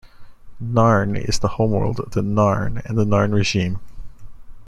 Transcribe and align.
Narn 0.59 1.15
is 1.15 1.37
the 1.37 1.47
homeworld 1.47 1.99
of 1.99 2.09
the 2.13 2.21
Narn 2.23 2.83
and 2.85 2.97
the 2.97 3.05
Narn 3.05 3.35
Regime. 3.35 3.77